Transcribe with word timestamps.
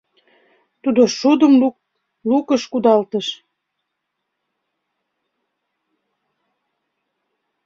Тудо 0.83 1.01
шудым 1.17 1.53
лукыш 2.29 2.63
кудалтыш. 2.71 3.27